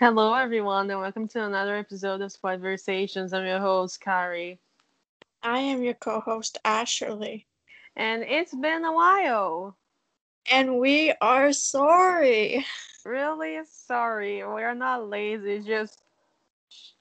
[0.00, 3.34] Hello, everyone, and welcome to another episode of Twiversations.
[3.34, 4.58] I'm your host, Kari.
[5.42, 7.46] I am your co host, Ashley.
[7.96, 9.76] And it's been a while.
[10.50, 12.64] And we are sorry.
[13.04, 14.42] Really sorry.
[14.42, 16.00] We're not lazy, just,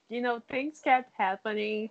[0.10, 1.90] you know, things kept happening.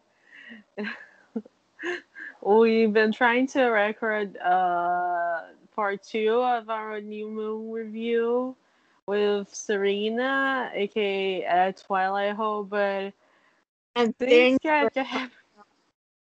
[2.42, 5.40] We've been trying to record uh,
[5.74, 8.56] part two of our new moon review
[9.08, 13.14] with Serena, aka uh, Twilight Hope, but
[13.96, 14.58] And things things.
[14.62, 15.30] kept happening.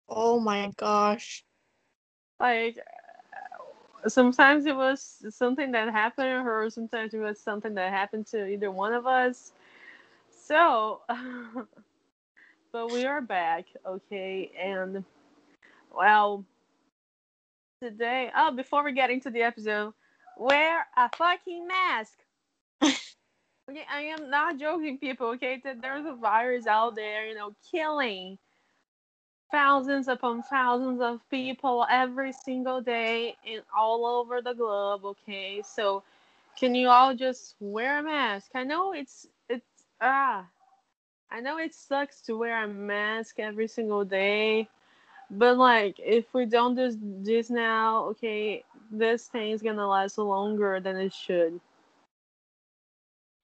[0.08, 1.44] Oh my gosh.
[2.40, 2.78] like
[4.04, 8.26] uh, sometimes it was something that happened to her sometimes it was something that happened
[8.26, 9.52] to either one of us
[10.30, 11.00] so
[12.72, 15.04] but we are back okay and
[15.96, 16.44] well
[17.82, 19.92] today oh before we get into the episode
[20.38, 22.18] wear a fucking mask
[23.68, 25.60] okay i am not joking people okay?
[25.64, 28.38] That there's a virus out there you know killing
[29.50, 35.62] thousands upon thousands of people every single day and all over the globe okay?
[35.64, 36.02] So
[36.58, 38.50] can you all just wear a mask?
[38.54, 39.64] I know it's it's
[40.00, 40.46] ah
[41.30, 44.68] i know it sucks to wear a mask every single day
[45.30, 46.90] but like if we don't do
[47.22, 51.60] this now okay this thing's gonna last longer than it should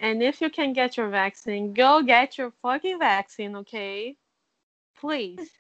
[0.05, 4.17] and if you can get your vaccine go get your fucking vaccine okay
[5.01, 5.51] please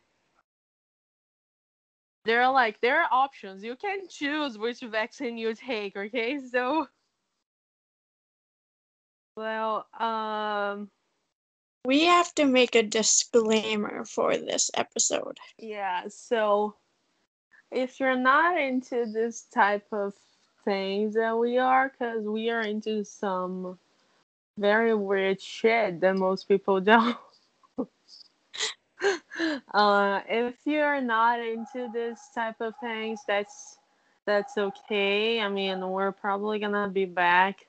[2.24, 3.62] there are like there are options.
[3.62, 6.38] You can choose which vaccine you take, okay?
[6.40, 6.88] So
[9.36, 10.90] well, um
[11.84, 15.38] We have to make a disclaimer for this episode.
[15.58, 16.76] yeah, so
[17.70, 20.14] if you're not into this type of
[20.64, 23.78] things that we are cuz we are into some
[24.58, 27.16] very weird shit that most people don't
[29.72, 33.78] uh, if you're not into this type of things, that's
[34.26, 35.40] that's okay.
[35.40, 37.66] I mean, we're probably gonna be back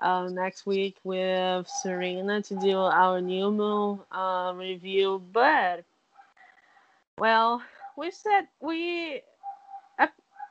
[0.00, 5.22] uh, next week with Serena to do our new moon uh, review.
[5.32, 5.84] But
[7.18, 7.62] well,
[7.96, 9.22] we said we,
[9.98, 10.08] I,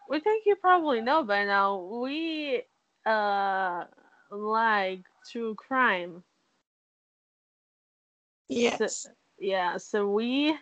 [0.10, 1.78] we think you probably know by now.
[1.78, 2.64] We
[3.06, 3.86] uh
[4.32, 5.02] like
[5.32, 6.24] true crime.
[8.50, 9.08] Yes.
[9.40, 10.58] yeah so we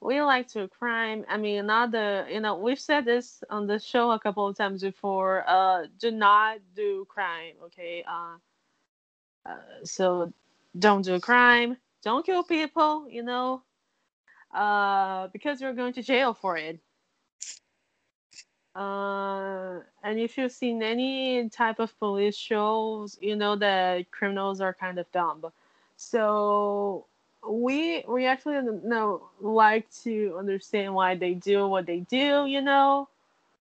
[0.00, 1.24] we like true crime.
[1.28, 4.56] I mean not the you know we've said this on the show a couple of
[4.56, 8.04] times before uh do not do crime okay?
[8.08, 8.36] Uh,
[9.46, 10.32] uh so
[10.78, 11.76] don't do crime.
[12.02, 13.62] Don't kill people you know?
[14.54, 16.80] Uh because you're going to jail for it
[18.74, 24.72] uh and if you've seen any type of police shows you know that criminals are
[24.74, 25.44] kind of dumb.
[25.96, 27.06] So
[27.46, 33.08] we we actually know like to understand why they do what they do you know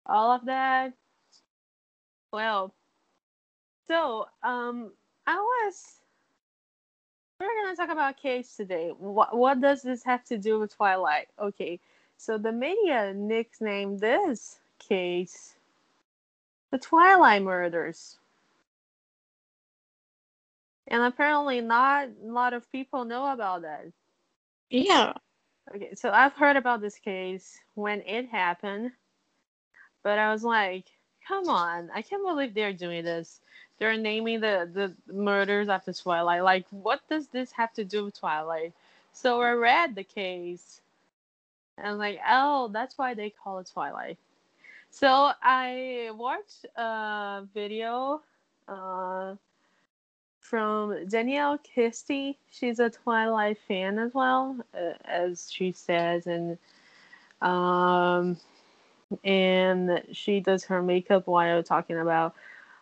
[0.07, 0.94] all of that.
[2.31, 2.74] Well
[3.88, 4.92] so um
[5.28, 6.00] i was
[7.40, 8.92] we're gonna talk about case today.
[8.98, 11.28] What what does this have to do with twilight?
[11.40, 11.80] Okay
[12.18, 14.60] so the media nicknamed this
[14.90, 15.56] case
[16.72, 18.18] the twilight murders
[20.88, 23.86] and apparently not a lot of people know about that
[24.70, 25.14] Yeah.
[25.76, 28.92] Okay, so I've heard about this case when it happened,
[30.04, 30.86] but I was like,
[31.28, 33.42] come on, I can't believe they're doing this.
[33.80, 36.44] They're naming the, the murders after Twilight.
[36.44, 38.74] Like, what does this have to do with Twilight?
[39.14, 40.82] So I read the case,
[41.78, 44.18] and I'm like, oh, that's why they call it Twilight.
[44.95, 48.21] So I watched a video
[48.69, 49.36] uh,
[50.39, 52.39] from Danielle Kirsty.
[52.50, 56.57] She's a Twilight fan as well, uh, as she says, and
[57.42, 58.38] um,
[59.25, 62.33] and she does her makeup while talking about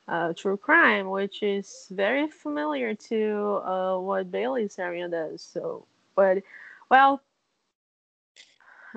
[0.07, 5.41] uh, true crime, which is very familiar to uh, what Bailey Sarian does.
[5.41, 5.85] So,
[6.15, 6.43] but
[6.91, 7.21] well,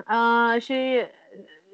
[0.07, 1.03] uh, she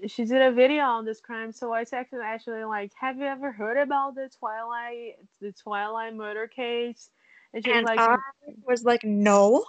[0.08, 1.52] she did a video on this crime.
[1.52, 6.48] So I texted actually like, "Have you ever heard about the Twilight the Twilight murder
[6.48, 7.10] case?"
[7.54, 8.18] And she And like, I
[8.68, 9.66] was like, no.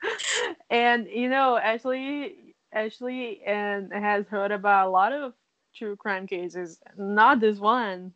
[0.70, 5.34] and you know, Ashley, Ashley, and has heard about a lot of
[5.74, 8.12] true crime cases, not this one.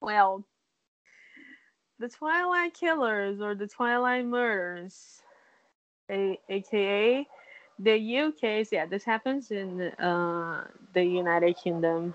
[0.00, 0.46] Well,
[1.98, 5.20] the Twilight Killers or the Twilight Murders,
[6.10, 7.26] a- aka
[7.82, 8.66] the UK.
[8.70, 12.14] Yeah, this happens in uh, the United Kingdom.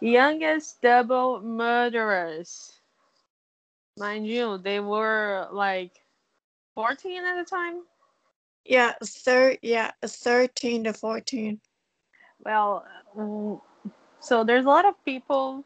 [0.00, 2.80] Youngest double murderers.
[3.96, 6.02] Mind you, they were like
[6.74, 7.82] 14 at the time.
[8.64, 11.60] Yeah, thir yeah, 13 to 14.
[12.44, 12.84] Well,
[13.16, 13.60] mm,
[14.20, 15.64] so there's a lot of people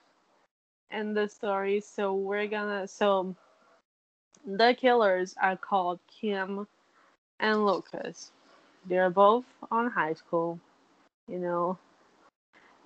[0.90, 3.34] in the story, so we're gonna so
[4.44, 6.66] the killers are called Kim
[7.40, 8.32] and Lucas.
[8.88, 10.58] They're both on high school,
[11.28, 11.78] you know,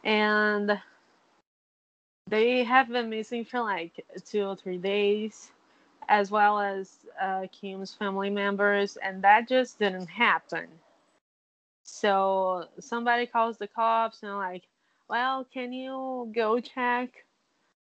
[0.05, 0.81] and
[2.29, 5.53] they have been missing for like two or three days,
[6.09, 10.69] as well as uh, Kim's family members, and that just didn't happen.
[11.85, 14.63] So somebody calls the cops and like,
[15.09, 17.25] well, can you go check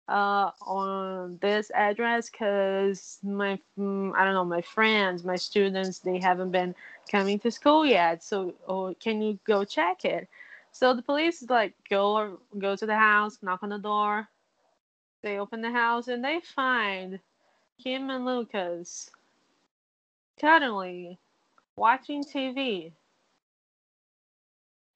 [0.08, 2.30] uh, on this address?
[2.30, 6.74] Cause my mm, I don't know my friends, my students, they haven't been
[7.10, 8.22] coming to school yet.
[8.22, 10.28] So oh, can you go check it?
[10.72, 14.28] So the police like go or go to the house, knock on the door.
[15.22, 17.18] They open the house and they find
[17.82, 19.10] Kim and Lucas
[20.40, 21.16] cuddling,
[21.76, 22.92] watching TV.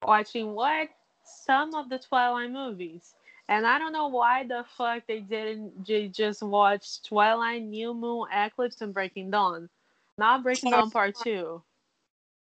[0.03, 0.89] Watching what?
[1.23, 3.13] Some of the Twilight movies.
[3.51, 8.25] And I don't know why the fuck they didn't j- just watch Twilight, New Moon,
[8.33, 9.69] Eclipse, and Breaking Dawn.
[10.17, 11.61] Not Breaking Dawn Part 2.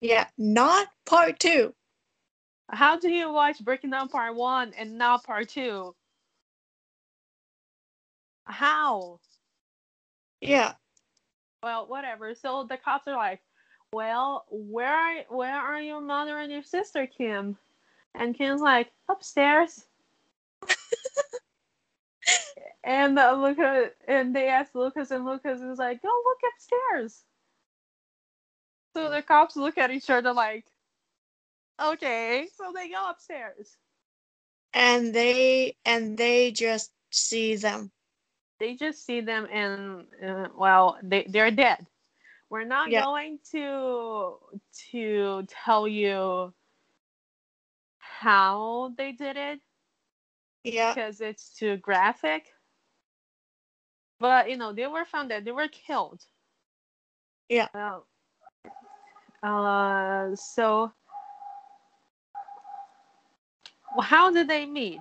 [0.01, 1.75] Yeah, not part two.
[2.69, 5.95] How do you watch Breaking Dawn Part 1 and not Part 2?
[8.45, 9.19] How?
[10.41, 10.73] Yeah,
[11.61, 12.33] Well, whatever.
[12.33, 13.41] So the cops are like,
[13.93, 17.57] "Well, where are where are your mother and your sister, Kim?"
[18.15, 19.85] And Kim's like, "Upstairs."
[22.83, 27.23] And uh, Lucas and they ask Lucas, and Lucas is like, "Go look upstairs."
[28.93, 30.65] So the cops look at each other like,
[31.81, 33.77] "Okay." So they go upstairs.
[34.73, 37.91] and they and they just see them.
[38.59, 41.87] They just see them, and uh, well, they they're dead.
[42.49, 42.97] We're not Yeah.
[42.97, 44.37] going to
[44.91, 46.53] to tell you
[47.97, 49.61] how they did it
[50.73, 52.47] Yeah, because it's too graphic.
[54.19, 55.45] But you know, they were found dead.
[55.45, 56.23] They were killed.
[57.49, 57.67] Yeah.
[57.73, 58.05] Well,
[59.43, 60.91] uh, so
[64.01, 64.99] how did they meet?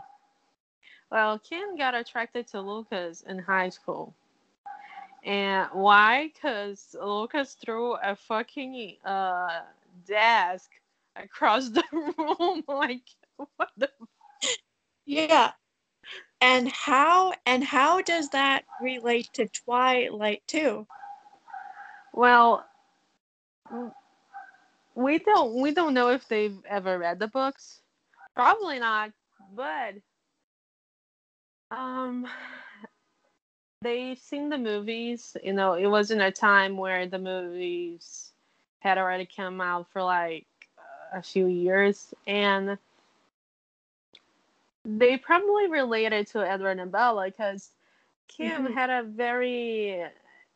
[1.10, 4.14] Well, Kim got attracted to Lucas in high school.
[5.24, 6.30] And why?
[6.32, 9.60] Because Lucas threw a fucking uh,
[10.06, 10.70] desk
[11.16, 12.62] across the room.
[12.68, 13.02] like,
[13.56, 13.90] what the
[15.06, 15.52] yeah.
[16.40, 20.86] And how and how does that relate to Twilight too?
[22.12, 22.66] Well,
[24.94, 27.80] we don't we don't know if they've ever read the books.
[28.34, 29.12] Probably not,
[29.54, 29.94] but
[31.70, 32.26] um
[33.82, 35.36] they've seen the movies.
[35.42, 38.32] You know, it wasn't a time where the movies
[38.80, 40.46] had already come out for like
[41.12, 42.78] a few years and
[44.86, 47.72] they probably related to Edward and Bella because
[48.28, 48.74] Kim Mhm.
[48.74, 50.04] had a very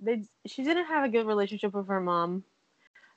[0.01, 2.45] they she didn't have a good relationship with her mom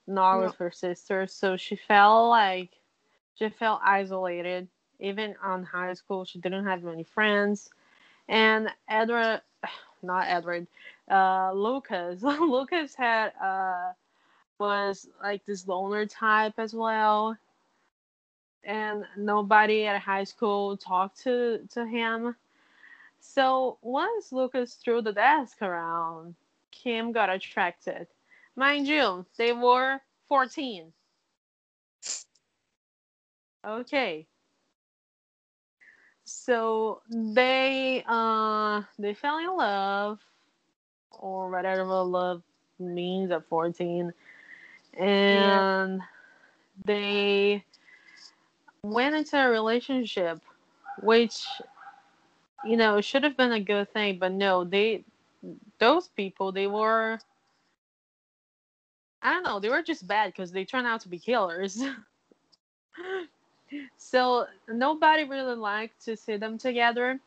[0.08, 0.46] nor No.
[0.46, 2.72] with her sister so she felt like
[3.36, 4.67] she felt isolated
[5.00, 7.70] even on high school she didn't have many friends
[8.29, 9.41] and Edward
[10.03, 10.67] not Edward
[11.12, 13.93] uh Lucas Lucas had uh
[14.60, 17.38] was like this loner type as well
[18.65, 22.36] and nobody at high school talked to to him
[23.24, 26.36] so once Lucas threw the desk around,
[26.72, 28.08] Kim got attracted.
[28.55, 30.91] Mind you, they were 14.
[33.65, 34.27] Okay.
[36.25, 40.20] So they uh they fell in love
[41.12, 42.43] or whatever love
[42.77, 44.13] means at 14
[44.98, 46.01] and
[46.86, 47.63] they
[48.83, 50.39] went into a relationship
[51.01, 51.45] which
[52.65, 55.03] you know should have been a good thing but no they
[55.79, 57.17] those people they were
[59.21, 61.81] i don't know they were just bad because they turned out to be killers.
[63.97, 67.19] So nobody really liked to see them together.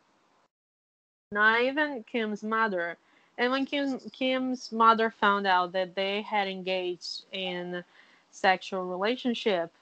[1.33, 2.97] Not even kim's mother.
[3.39, 7.85] And when Kim, kim's mother found out that they had engaged in
[8.31, 9.73] sexual relationship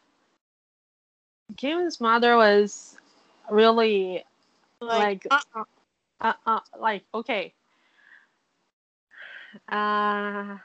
[1.57, 2.97] kim's mother was
[3.51, 4.25] really
[4.81, 5.65] Like, Like- uh-uh.
[6.21, 7.53] uh, uh like okay
[9.69, 10.57] uh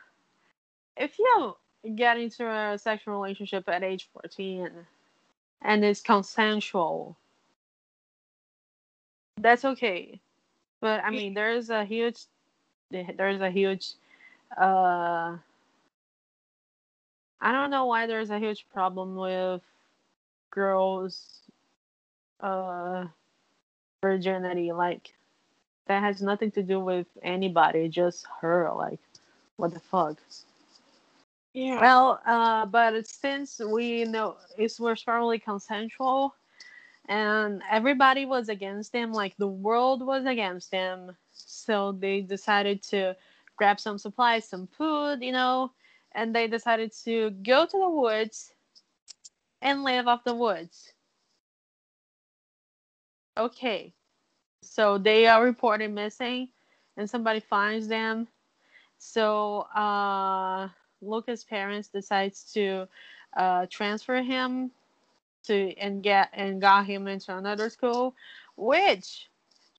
[0.98, 1.55] if you
[1.95, 4.69] get into a sexual relationship at age 14
[5.62, 7.17] and it's consensual
[9.38, 10.19] that's okay
[10.81, 12.25] but i mean there's a huge
[12.91, 13.93] there's a huge
[14.59, 15.38] uh
[17.41, 19.62] I don't know why there's a huge problem with
[20.51, 21.41] girls
[22.41, 23.05] uh
[24.01, 25.13] virginity like
[25.87, 28.99] that has nothing to do with anybody just her like
[29.57, 30.17] what the fuck
[31.53, 31.81] Yeah.
[31.81, 36.35] well uh but since we know it was probably consensual
[37.07, 43.15] and everybody was against him like the world was against him so they decided to
[43.57, 45.71] grab some supplies some food you know
[46.13, 48.53] and they decided to go to the woods
[49.61, 50.93] and live off the woods.
[53.37, 53.93] Okay
[54.61, 56.49] so they are reported missing
[56.97, 58.27] and somebody finds them.
[58.97, 60.69] So uh
[61.01, 62.87] lucas parents decides to
[63.35, 64.71] uh transfer him
[65.43, 68.15] to and get and got him into another school
[68.55, 69.29] which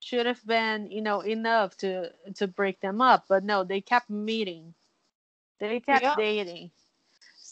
[0.01, 3.27] should have been you know enough to to break them up.
[3.29, 4.75] But no they kept meeting.
[5.59, 6.17] They kept Yeah.
[6.17, 6.71] dating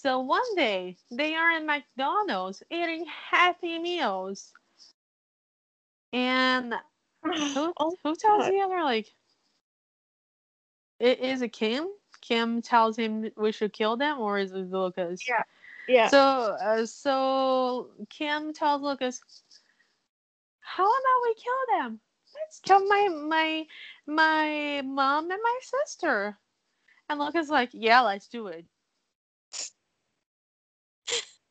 [0.01, 4.53] so one day they are in mcdonald's eating happy meals
[6.13, 6.73] and
[7.23, 8.53] who, Oh, who tells God.
[8.53, 9.09] the other like
[11.01, 11.89] it is a kim
[12.21, 15.43] kim tells him we should kill them or is it lucas Yeah.
[15.89, 16.09] yeah.
[16.09, 19.21] so uh, so kim tells lucas
[20.61, 22.01] how about we kill them
[22.37, 23.67] let's kill my my
[24.07, 26.39] my mom and my sister
[27.09, 28.65] and lucas like yeah let's do it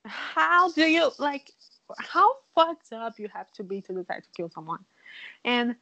[0.07, 1.51] how do you like
[1.99, 4.83] how fucked up you have to be to decide to kill someone
[5.45, 5.75] and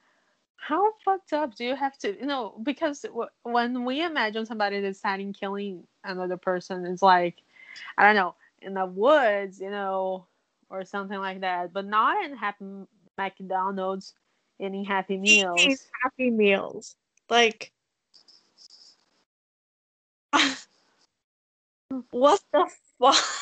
[0.58, 4.82] how fucked up do you have to you know because w- when we imagine somebody
[4.82, 7.42] deciding killing another person it's like
[7.98, 10.26] i don't know in the woods you know
[10.70, 12.66] or something like that but not in happy
[13.18, 14.14] mcdonald's
[14.60, 16.96] eating happy meals happy meals.
[17.30, 17.72] Like
[22.12, 23.35] what the fuck?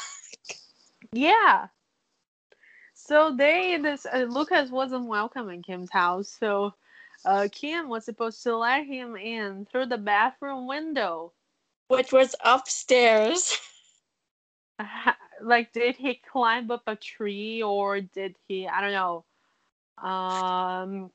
[1.14, 1.68] Yeah.
[2.96, 6.74] So they this uh, Lucas wasn't welcome in Kim's house, so
[7.26, 11.34] uh, Kim was supposed to let him in through the bathroom window.
[11.90, 13.58] Which was upstairs.
[15.42, 18.68] Like, did he climb up a tree or did he?
[18.68, 19.26] I don't know.
[19.98, 21.12] Um,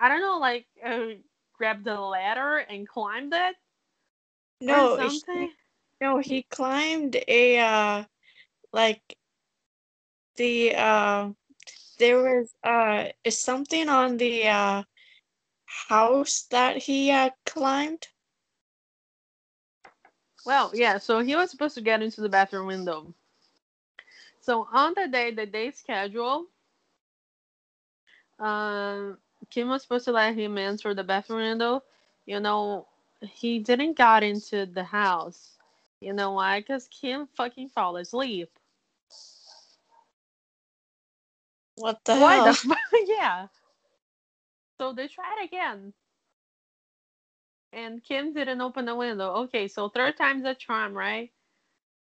[0.00, 0.38] I don't know.
[0.40, 1.18] Like, uh,
[1.58, 3.56] grab the ladder and climbed it
[4.60, 5.50] No, he- something.
[6.00, 8.04] No, he climbed a uh
[8.72, 9.16] like
[10.36, 11.30] the uh
[11.98, 14.82] there was uh is something on the uh
[15.66, 18.08] house that he uh climbed.
[20.44, 23.14] Well, yeah, so he was supposed to get into the bathroom window.
[24.40, 26.46] So on the day, the day schedule,
[28.38, 29.18] um,
[29.50, 31.82] Kim was supposed to let him in through the bathroom window.
[32.26, 32.86] You know,
[33.22, 35.55] he didn't got into the house.
[36.00, 36.60] You know why?
[36.60, 38.50] Because Kim fucking fell asleep.
[41.76, 42.46] What the why hell?
[42.46, 42.78] the fuck?
[43.06, 43.46] yeah.
[44.78, 45.92] So they tried again.
[47.72, 49.32] And Kim didn't open the window.
[49.44, 51.30] Okay, so third time's a charm, right?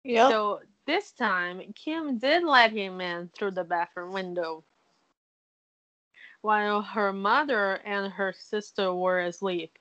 [0.03, 0.29] Yeah.
[0.29, 4.63] So this time, Kim did let him in through the bathroom window.
[6.41, 9.77] While her mother and her sister were asleep.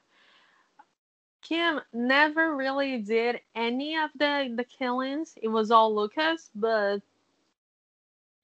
[1.42, 5.34] Kim never really did any of the, the killings.
[5.40, 7.00] It was all Lucas, but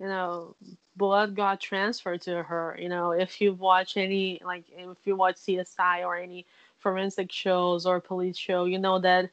[0.00, 0.54] you know,
[0.96, 2.76] blood got transferred to her.
[2.80, 6.46] You know, if you watch any like if you watch CSI or any
[6.78, 9.30] forensic shows or police show, you know that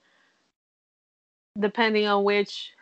[1.59, 2.73] depending on which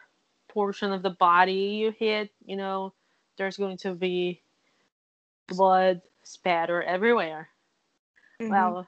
[0.47, 2.93] portion of the body you hit, you know,
[3.37, 4.41] there's going to be
[5.47, 7.49] blood spatter everywhere.
[8.39, 8.49] Mhm.
[8.49, 8.87] Well,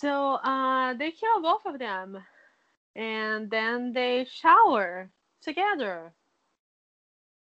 [0.00, 2.18] so uh, they kill both of them,
[2.96, 5.10] and then they shower
[5.42, 6.14] together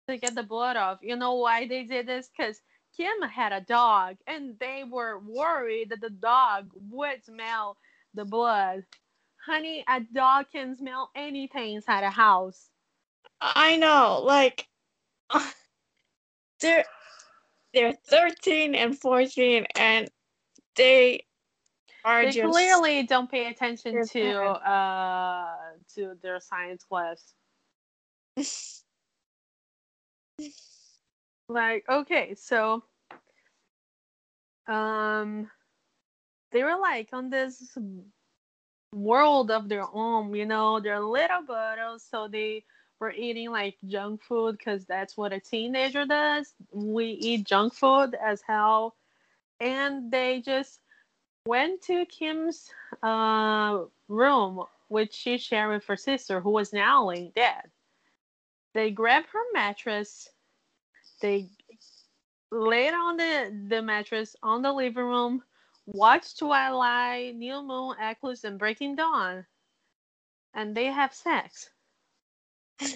[0.08, 1.00] to get the blood off.
[1.02, 2.30] You know why they did this?
[2.30, 2.62] Because
[2.96, 7.78] Kim had a dog, and they were worried that the dog would smell
[8.14, 8.84] the blood.
[9.46, 12.70] Honey, a dog can smell anything inside a house.
[13.42, 14.68] I know, like
[16.62, 16.86] they're
[17.74, 20.10] they're 13 and 14 and
[20.76, 21.26] they
[22.04, 25.56] are They just clearly don't pay attention to uh
[25.96, 27.34] to their science class.
[31.50, 32.84] like okay so
[34.68, 35.50] um
[36.52, 37.78] they were like on this
[38.94, 42.64] world of their own you know they're little bottles so they
[43.00, 48.16] were eating like junk food because that's what a teenager does we eat junk food
[48.24, 48.96] as hell
[49.60, 50.80] and they just
[51.46, 52.70] went to Kim's
[53.02, 57.64] uh, room, which she shared with her sister, who was now laying dead.
[58.74, 60.30] They grabbed her mattress.
[61.22, 61.50] They
[62.52, 65.44] laid on the, the mattress on the living room,
[65.86, 69.46] watched Twilight, New Moon, Eclipse, and Breaking Dawn,
[70.54, 71.70] and they have sex.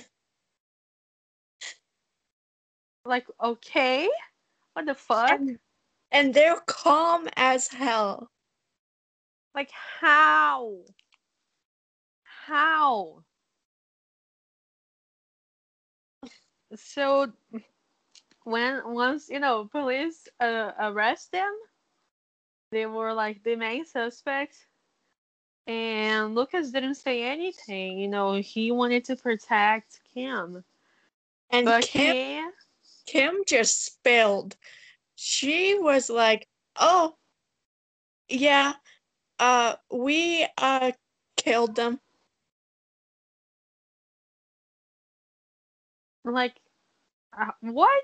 [3.05, 4.09] like, okay,
[4.73, 5.31] what the fuck?
[5.31, 5.59] And,
[6.11, 8.31] and they're calm as hell.
[9.57, 10.71] Like, how?
[12.45, 13.23] How?
[16.75, 17.32] So,
[18.43, 21.51] when once you know police uh, arrest them,
[22.69, 24.63] they were like the main suspects,
[25.65, 27.97] and Lucas didn't say anything.
[27.97, 30.63] You know, he wanted to protect Kim,
[31.49, 34.55] And but Kim, he, Kim just spilled.
[35.15, 37.15] She was like, "Oh,
[38.29, 38.73] yeah,
[39.39, 40.91] uh, we uh
[41.38, 42.00] killed them."
[46.26, 46.60] like,
[47.39, 48.04] uh, what?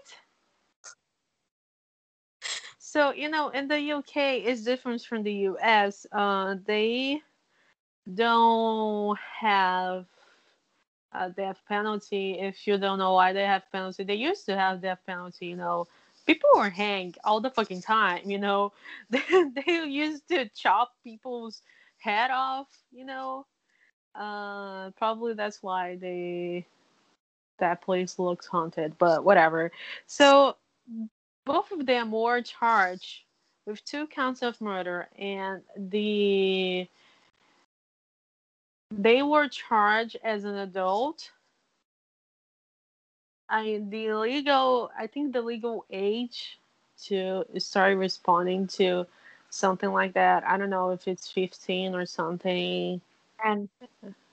[2.79, 6.05] So you know, in the UK, it's different from the US.
[6.11, 7.21] Uh, they
[8.13, 10.05] don't have
[11.13, 12.39] a death penalty.
[12.39, 15.47] If you don't know why they have penalty, they used to have death penalty.
[15.47, 15.87] You know,
[16.25, 18.29] people were hanged all the fucking time.
[18.29, 18.73] You know,
[19.09, 19.21] they,
[19.65, 21.61] they used to chop people's
[21.99, 22.67] head off.
[22.91, 23.45] You know,
[24.15, 26.65] uh, probably that's why they
[27.59, 28.97] that place looks haunted.
[28.97, 29.71] But whatever.
[30.07, 30.57] So
[31.45, 33.23] both of them were charged
[33.65, 36.87] with two counts of murder, and the
[38.91, 41.31] they were charged as an adult.
[43.53, 46.59] I the legal I think the legal age
[47.05, 49.07] to start responding to
[49.51, 50.43] something like that.
[50.45, 53.01] I don't know if it's 15 or something.
[53.45, 53.69] And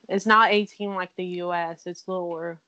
[0.09, 2.61] It's not 18 like the US, it's lower.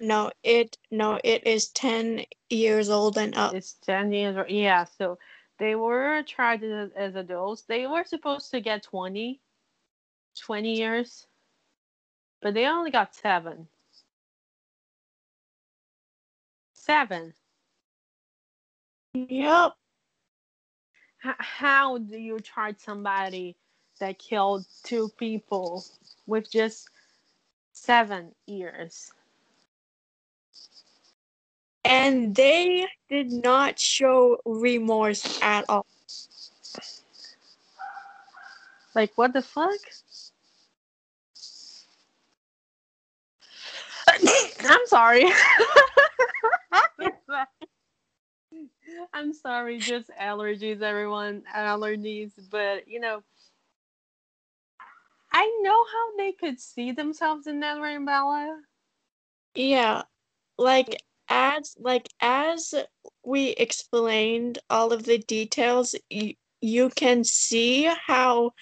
[0.00, 3.54] no, it no, it is ten years old and up.
[3.54, 5.18] It's 10 years or yeah, so
[5.58, 7.62] they were charged as, as adults.
[7.64, 9.40] They were supposed to get 20
[10.40, 11.26] 20 years.
[12.42, 13.68] But they only got 7.
[16.90, 17.32] 7.
[19.14, 19.72] Yep.
[21.24, 23.56] H- how do you charge somebody
[24.00, 25.84] that killed two people
[26.26, 26.90] with just
[27.72, 29.12] seven years?
[31.84, 35.86] And they did not show remorse at all.
[38.96, 39.78] Like, what the fuck?
[44.64, 45.24] I'm sorry.
[49.12, 51.42] I'm sorry, just allergies, everyone.
[51.54, 53.22] Allergies, but you know,
[55.32, 58.60] I know how they could see themselves in and Bella.
[59.54, 60.02] Yeah,
[60.58, 60.96] like
[61.28, 62.74] as like as
[63.24, 68.52] we explained all of the details, you, you can see how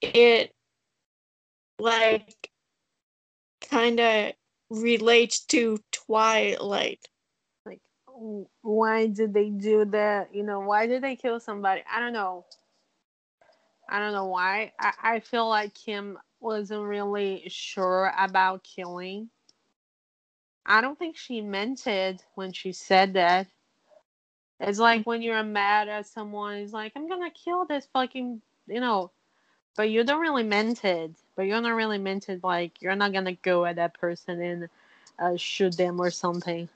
[0.00, 0.52] it
[1.78, 2.50] like
[3.70, 4.32] kind of
[4.82, 7.00] relates to Twilight.
[7.66, 7.80] Like,
[8.62, 10.34] why did they do that?
[10.34, 11.82] You know, why did they kill somebody?
[11.92, 12.44] I don't know.
[13.88, 14.72] I don't know why.
[14.78, 19.30] I, I feel like Kim wasn't really sure about killing.
[20.66, 23.46] I don't think she meant it when she said that.
[24.60, 28.80] It's like when you're mad at someone, it's like, I'm gonna kill this fucking, you
[28.80, 29.10] know,
[29.76, 31.12] but you don't really meant it.
[31.36, 34.68] But you're not really meant it, like, you're not gonna go at that person and
[35.18, 36.68] uh, shoot them or something.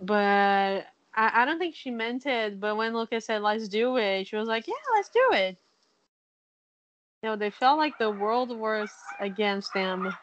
[0.00, 2.60] But I, I don't think she meant it.
[2.60, 5.56] But when Lucas said, let's do it, she was like, yeah, let's do it.
[7.22, 10.14] You know, they felt like the world was against them.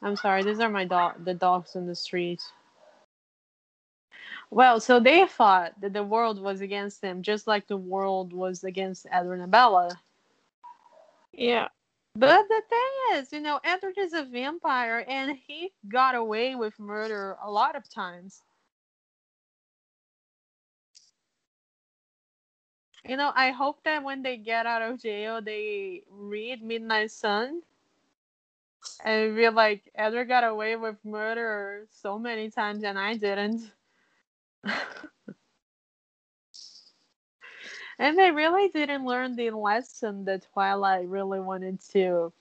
[0.00, 2.40] I'm sorry, these are my dog, the dogs in the street.
[4.50, 8.64] Well, so they thought that the world was against them, just like the world was
[8.64, 9.98] against Edward and Bella.
[11.32, 11.68] Yeah.
[12.14, 16.78] But the thing is, you know, Edward is a vampire and he got away with
[16.78, 18.42] murder a lot of times.
[23.04, 27.62] You know, I hope that when they get out of jail, they read Midnight Sun
[29.04, 33.70] and feel like Edward got away with murder so many times and I didn't.
[37.98, 42.32] and they really didn't learn the lesson that Twilight really wanted to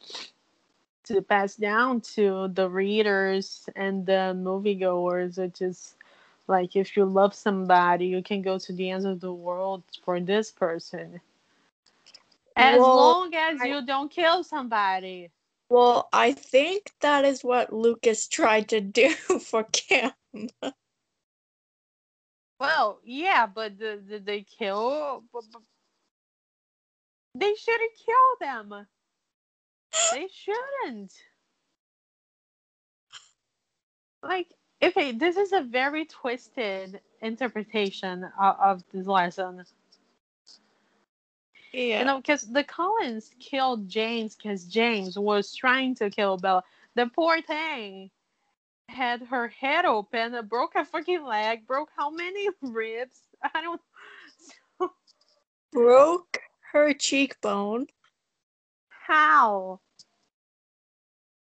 [1.05, 5.95] to pass down to the readers and the moviegoers, which is
[6.47, 10.19] Like if you love somebody, you can go to the ends of the world for
[10.19, 11.21] this person.
[12.55, 15.31] As Well, long as I- you don't kill somebody.
[15.69, 19.09] Well, I think that is what Lucas tried to do
[19.39, 20.11] for Kim.
[22.61, 25.23] Well, yeah, but did, did they kill?
[27.33, 28.85] They shouldn't kill them.
[30.11, 31.11] They shouldn't.
[34.21, 39.63] Like, okay, this is a very twisted interpretation of, of this lesson.
[41.73, 41.99] Yeah.
[41.99, 46.63] You know, because the Cullens killed James because James was trying to kill Bella.
[46.93, 48.11] The poor thing
[48.91, 53.19] had her head open, broke a fucking leg, broke how many ribs?
[53.43, 53.81] I don't.
[54.79, 54.91] So,
[55.73, 56.39] Broke
[56.73, 57.87] her cheekbone.
[58.89, 59.79] how?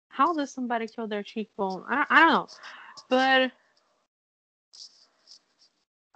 [0.08, 1.84] How does somebody kill their cheekbone?
[1.88, 2.48] I, I don't know.
[3.08, 3.52] But,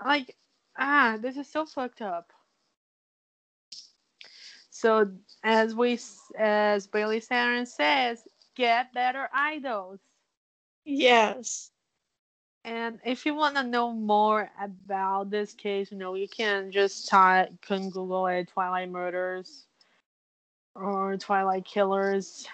[0.04, 0.36] like,
[0.78, 2.32] ah, this is so fucked up.
[4.70, 5.10] So,
[5.42, 5.98] as we,
[6.38, 8.22] as Bailey Sarian says,
[8.54, 10.00] get better idols.
[10.86, 11.72] Yes.
[12.64, 17.08] And if you want to know more about this case, you know, you can just
[17.08, 19.66] type, can Google it, Twilight Murders
[20.74, 22.46] or Twilight Killers.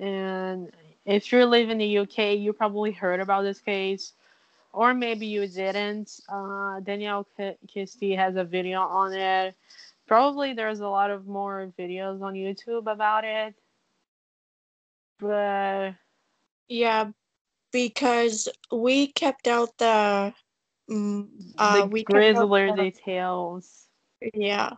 [0.00, 0.72] And
[1.06, 4.14] if you live in the UK, you probably heard about this case,
[4.72, 6.20] or maybe you didn't.
[6.28, 9.54] Uh, Danielle K- Kirsty has a video on it.
[10.06, 13.54] Probably there's a lot of more videos on YouTube about it.
[15.18, 15.94] But
[16.68, 17.12] Yeah,
[17.72, 20.34] because we kept out the
[20.90, 23.88] mm, uh the we kept out grislier the- details.
[24.34, 24.74] yeah.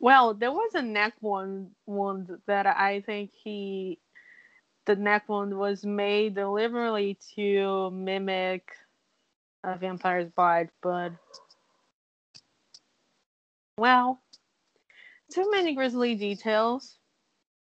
[0.00, 3.98] Well, there was a neck wound wound that I think he
[4.86, 8.72] the neck wound was made deliberately to mimic
[9.64, 11.12] a vampire's bite, but
[13.78, 14.20] well,
[15.32, 16.98] too many grisly details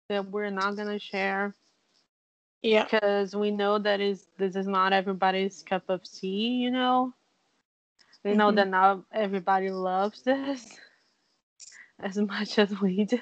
[0.08, 1.54] that we're not gonna share
[2.62, 2.88] Yeah.
[2.90, 7.12] because we know that is this is not everybody's cup of tea, you know.
[8.24, 8.52] We know Mhm.
[8.52, 10.78] that not everybody loves this
[12.00, 13.20] as much as we do.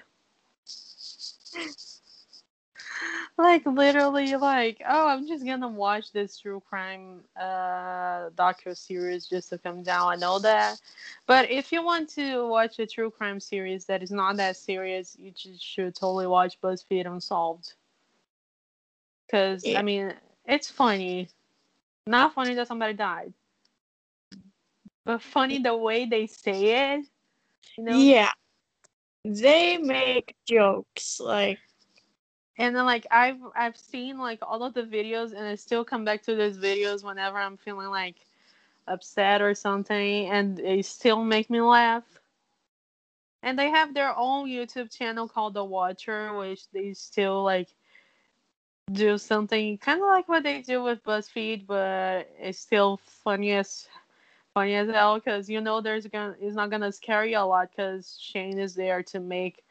[3.38, 9.50] Like literally like oh i'm just gonna watch this true crime uh docu series just
[9.50, 10.12] to come down.
[10.12, 10.80] I know that.
[11.26, 15.16] But if you want to watch a true crime series that is not that serious
[15.18, 17.74] you just should totally watch buzzfeed unsolved.
[19.26, 19.80] Because Yeah.
[19.80, 20.14] i mean
[20.46, 21.28] it's funny.
[22.06, 23.32] Not funny that somebody died.
[25.04, 27.06] But funny the way they say it
[27.76, 28.12] you know?
[28.12, 28.32] Yeah.
[29.24, 31.58] They make jokes like
[32.58, 36.04] And then like I've I've seen like all of the videos and I still come
[36.04, 38.16] back to those videos whenever I'm feeling like
[38.88, 42.04] upset or something and they still make me laugh.
[43.42, 47.68] And they have their own YouTube channel called The Watcher, which they still like
[48.92, 53.88] do something kind of like what they do with BuzzFeed, but it's still funny as
[54.54, 57.68] funny as hell because you know there's gonna it's not gonna scare you a lot
[57.70, 59.62] because Shane is there to make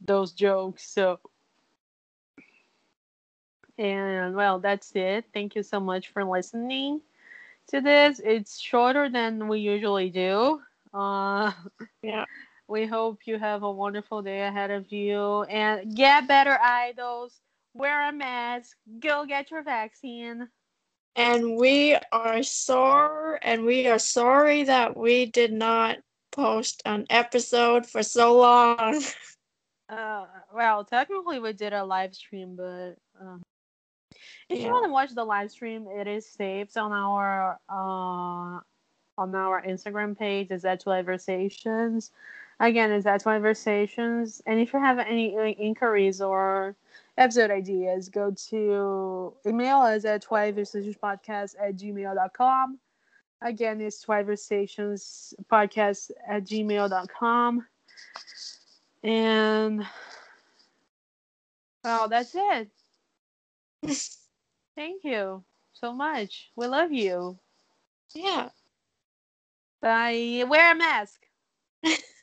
[0.00, 0.86] those jokes.
[0.86, 1.18] So
[3.78, 5.26] and well, that's it.
[5.32, 7.00] Thank you so much for listening
[7.68, 8.20] to this.
[8.24, 10.60] It's shorter than we usually do.
[10.94, 11.52] Uh,
[12.02, 12.24] yeah.
[12.68, 17.40] we hope you have a wonderful day ahead of you and get better idols.
[17.74, 18.76] Wear a mask.
[19.00, 20.48] Go get your vaccine.
[21.14, 25.98] And we are sorry and we are sorry that we did not
[26.30, 29.02] post an episode for so long.
[29.88, 32.96] Uh, well, technically we did a live stream, but
[34.48, 38.60] if you want to watch the live stream, it is saved on our uh
[39.18, 40.48] on our Instagram page.
[40.50, 42.10] It's at Twiversations.
[42.60, 44.40] Again, it's at Twiversations.
[44.46, 46.76] And if you have any inquiries or
[47.18, 52.78] episode ideas, go to email us at twiversationspodcast at gmail.com.
[53.42, 57.66] Again, it's twiversationspodcast at gmail.com.
[59.02, 59.86] And
[61.84, 62.68] well, that's it.
[64.76, 66.52] Thank you so much.
[66.54, 67.40] We love you.
[68.14, 68.50] Yeah.
[69.82, 71.26] I wear a mask.